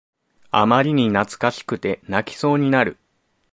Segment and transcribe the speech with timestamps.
[0.49, 2.97] あまりに懐かしくて泣きそうになる